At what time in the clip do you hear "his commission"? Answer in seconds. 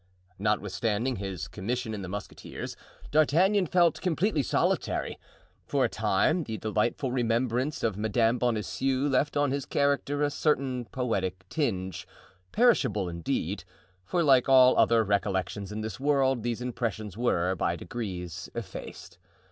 1.17-1.93